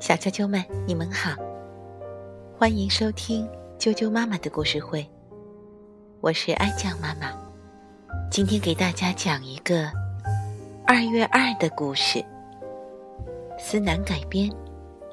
[0.00, 1.36] 小啾啾们，你们好，
[2.58, 3.46] 欢迎收听
[3.78, 5.06] 啾啾妈妈的故事会。
[6.22, 7.38] 我是安酱妈妈，
[8.30, 9.92] 今天给大家讲一个
[10.86, 12.24] 二月二的故事。
[13.58, 14.50] 思南改编，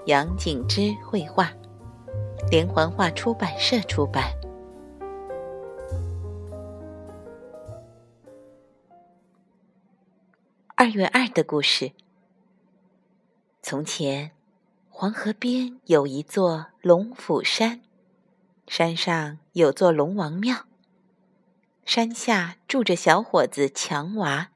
[0.06, 1.52] 杨景之绘画，
[2.50, 4.32] 连环画出版社出版。
[10.78, 11.92] 二月二的故事。
[13.70, 14.32] 从前，
[14.88, 17.82] 黄河边有一座龙虎山，
[18.66, 20.68] 山上有座龙王庙。
[21.84, 24.52] 山下住着小伙子强娃，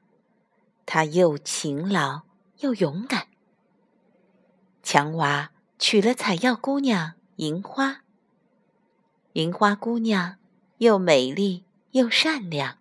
[0.86, 2.22] 他又勤劳
[2.60, 3.26] 又勇敢。
[4.82, 8.04] 强娃娶了采药姑娘银花。
[9.34, 10.36] 银花姑娘
[10.78, 12.78] 又美丽又善良，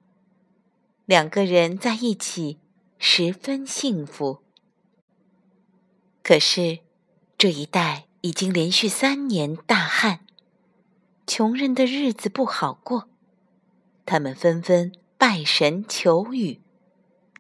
[1.04, 2.58] 两个人在一起
[2.98, 4.41] 十分幸福。
[6.24, 6.80] 可是，
[7.36, 10.20] 这一带已经连续三年大旱，
[11.26, 13.10] 穷人的日子不好过。
[14.06, 16.62] 他们纷纷拜神求雨，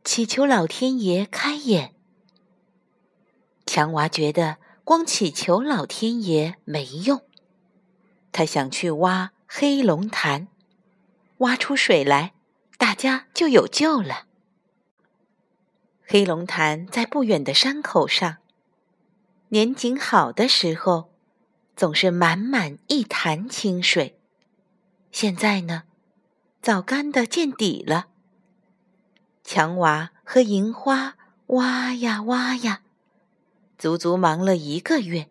[0.03, 1.93] 祈求老天爷开眼。
[3.67, 7.21] 强娃觉得光祈求老天爷没用，
[8.31, 10.47] 他想去挖黑龙潭，
[11.37, 12.33] 挖出水来，
[12.79, 14.25] 大家就有救了。
[16.01, 18.40] 黑龙潭在不远的山口上。
[19.53, 21.09] 年景好的时候，
[21.75, 24.17] 总是满满一潭清水。
[25.11, 25.83] 现在呢，
[26.61, 28.07] 早干的见底了。
[29.43, 32.83] 强娃和银花挖呀挖呀，
[33.77, 35.27] 足足忙了一个月，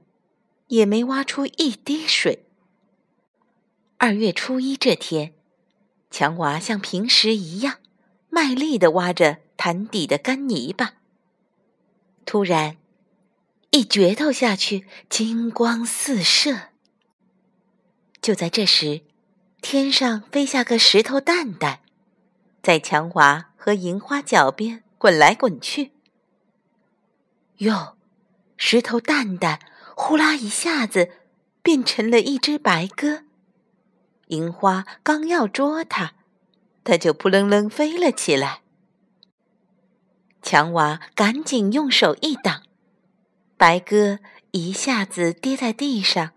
[0.66, 2.44] 也没挖出一滴水。
[3.96, 5.32] 二月初一这天，
[6.10, 7.78] 强娃像平时一样，
[8.28, 10.96] 卖力地挖着潭底的干泥巴。
[12.27, 12.77] 突然，
[13.70, 16.70] 一镢头下去，金光四射。
[18.20, 19.02] 就在这时，
[19.62, 21.78] 天上飞下个石头蛋蛋，
[22.62, 25.92] 在强娃和银花脚边滚来滚去。
[27.58, 27.96] 哟，
[28.56, 29.61] 石头蛋蛋
[29.95, 31.12] 呼啦一下子
[31.62, 33.22] 变成了一只白鸽。
[34.27, 36.14] 银花刚要捉它，
[36.83, 38.62] 它就扑棱棱飞了起来。
[40.42, 42.64] 强娃赶紧用手一挡。
[43.60, 44.20] 白鸽
[44.52, 46.30] 一下子跌在地上，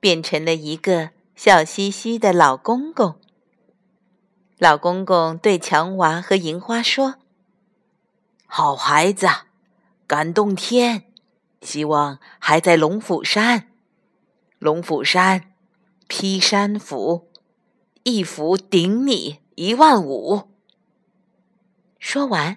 [0.00, 3.20] 变成了一个笑嘻嘻的老公公。
[4.56, 7.16] 老公公对强娃和银花说
[8.48, 9.26] ：“好孩子，
[10.06, 11.04] 感动天，
[11.60, 13.68] 希望还在龙虎山。
[14.58, 15.52] 龙虎山，
[16.08, 17.30] 劈山斧，
[18.04, 20.48] 一斧顶你一万五。”
[22.00, 22.56] 说完，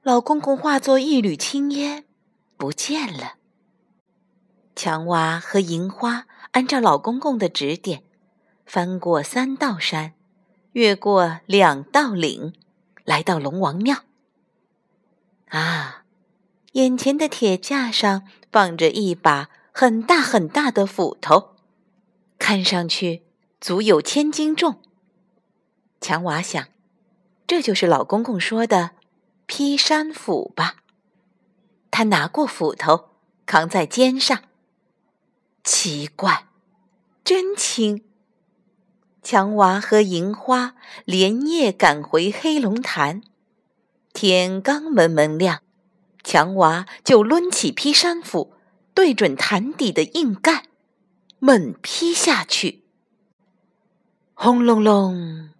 [0.00, 2.06] 老公公化作一缕青烟。
[2.56, 3.34] 不见了。
[4.76, 8.02] 强娃和银花按照老公公的指点，
[8.66, 10.14] 翻过三道山，
[10.72, 12.52] 越过两道岭，
[13.04, 14.04] 来到龙王庙。
[15.48, 16.04] 啊，
[16.72, 21.54] 眼前的铁架上放着一把很大很大的斧头，
[22.38, 23.22] 看上去
[23.60, 24.80] 足有千斤重。
[26.00, 26.66] 强娃想，
[27.46, 28.90] 这就是老公公说的
[29.46, 30.76] 劈山斧吧。
[31.96, 33.10] 他拿过斧头，
[33.46, 34.42] 扛在肩上。
[35.62, 36.48] 奇怪，
[37.22, 38.02] 真轻！
[39.22, 40.74] 强娃和银花
[41.04, 43.22] 连夜赶回黑龙潭，
[44.12, 45.60] 天刚蒙蒙亮，
[46.24, 48.54] 强娃就抡起劈山斧，
[48.92, 50.64] 对准潭底的硬盖，
[51.38, 52.82] 猛劈下去。
[54.34, 55.50] 轰隆隆，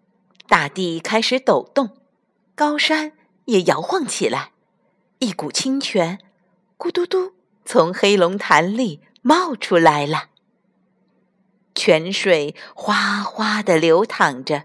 [0.49, 1.91] 大地开始抖动，
[2.57, 3.13] 高山
[3.45, 4.51] 也摇晃起来。
[5.25, 6.19] 一股清泉，
[6.77, 7.33] 咕嘟嘟
[7.65, 10.29] 从黑龙潭里冒出来了。
[11.75, 14.65] 泉水哗哗地流淌着，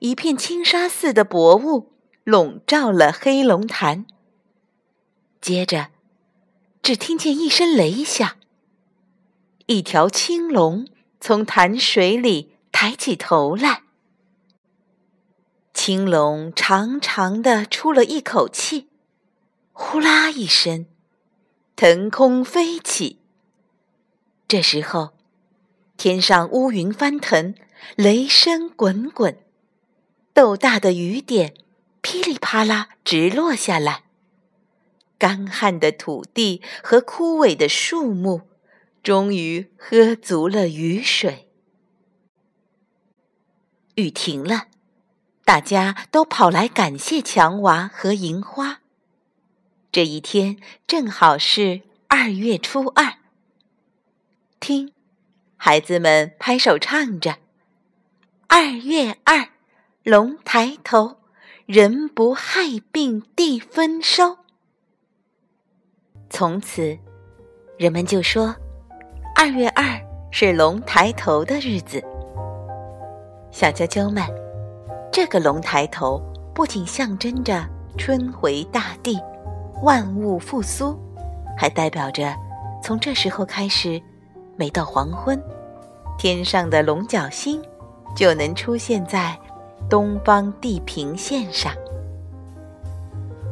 [0.00, 1.90] 一片轻纱似的薄雾
[2.22, 4.04] 笼罩了黑龙潭。
[5.40, 5.88] 接着，
[6.82, 8.36] 只听见一声雷响，
[9.64, 10.86] 一条青龙
[11.18, 13.84] 从潭水里抬起头来。
[15.72, 18.88] 青龙长长的出了一口气。
[19.78, 20.86] 呼啦一声，
[21.76, 23.20] 腾空飞起。
[24.48, 25.10] 这时候，
[25.98, 27.54] 天上乌云翻腾，
[27.94, 29.38] 雷声滚滚，
[30.32, 31.52] 豆大的雨点
[32.00, 34.04] 噼里啪啦直落下来。
[35.18, 38.48] 干旱的土地和枯萎的树木，
[39.02, 41.50] 终于喝足了雨水。
[43.96, 44.68] 雨停了，
[45.44, 48.80] 大家都跑来感谢强娃和银花。
[49.96, 53.14] 这一天正好是二月初二。
[54.60, 54.92] 听，
[55.56, 57.36] 孩子们拍手唱着
[58.46, 59.48] ：“二月二，
[60.02, 61.16] 龙抬头，
[61.64, 64.36] 人不害病地丰收。”
[66.28, 66.98] 从此，
[67.78, 68.54] 人们就说
[69.34, 69.98] ：“二月二
[70.30, 72.04] 是龙抬头的日子。”
[73.50, 74.22] 小啾啾们，
[75.10, 76.20] 这个龙抬头
[76.54, 77.66] 不仅象征着
[77.96, 79.18] 春回大地、
[79.82, 80.98] 万物复苏，
[81.56, 82.34] 还代表着
[82.82, 84.00] 从这时候开始，
[84.56, 85.40] 每到黄昏，
[86.18, 87.62] 天上的龙角星
[88.16, 89.38] 就能出现在
[89.88, 91.74] 东方地平线上。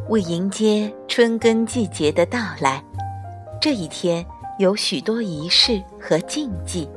[0.09, 2.83] 为迎接春耕季节的到来，
[3.61, 4.25] 这一天
[4.59, 6.89] 有许多仪式和禁忌。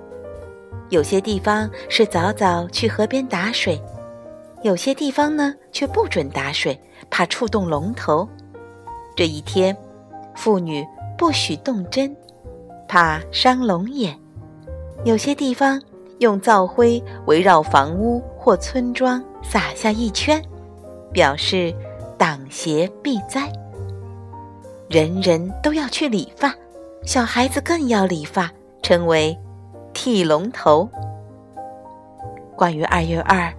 [0.90, 3.82] 有些地方是早早去河边打水，
[4.64, 8.28] 有些地方呢却不准打水，怕触动龙头。
[9.18, 9.76] 这一天，
[10.36, 10.88] 妇女
[11.18, 12.16] 不许动针，
[12.88, 14.18] 怕伤龙眼。
[15.04, 15.82] 有些地方
[16.20, 20.42] 用灶灰围绕房屋或村庄撒下一圈，
[21.12, 21.76] 表示。
[22.20, 23.48] 挡邪避灾，
[24.90, 26.52] 人人都要去理发，
[27.04, 29.38] 小孩子更要理发，称为
[29.94, 30.90] 剃龙头。
[32.56, 33.54] 关于二月二，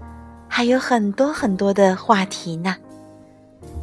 [0.48, 2.74] 还有很多很多的话题呢。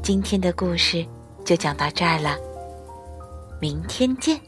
[0.04, 1.06] 今天的故事
[1.46, 2.36] 就讲到这儿了，
[3.62, 4.42] 明天见。